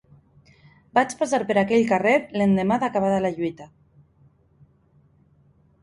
Vaig 0.97 1.13
passar 1.19 1.39
per 1.51 1.57
aquell 1.63 1.85
carrer 1.93 2.15
l'endemà 2.41 2.81
d'acabada 2.85 3.23
la 3.27 3.35
lluita 3.37 3.71